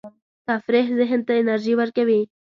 [0.47, 2.21] تفریح ذهن ته انرژي ورکوي.